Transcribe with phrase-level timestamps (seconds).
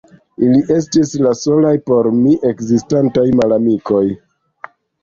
[0.45, 4.07] Ili estis la solaj por mi ekzistantaj malamikoj.